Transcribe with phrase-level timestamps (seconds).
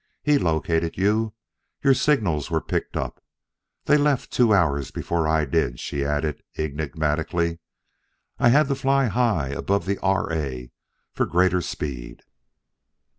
[0.23, 1.35] "He located you;
[1.83, 3.23] your signals were picked up....
[3.85, 7.59] They left two hours before I did," she added enigmatically.
[8.39, 10.33] "I had to fly high, above the R.
[10.33, 10.71] A.
[11.13, 12.23] for greater speed."